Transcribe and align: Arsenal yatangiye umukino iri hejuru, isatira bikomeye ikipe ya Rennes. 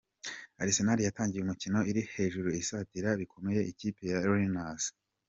Arsenal 0.61 0.99
yatangiye 1.07 1.41
umukino 1.43 1.79
iri 1.89 2.01
hejuru, 2.15 2.47
isatira 2.61 3.09
bikomeye 3.21 3.61
ikipe 3.71 4.01
ya 4.11 4.17
Rennes. 4.29 4.83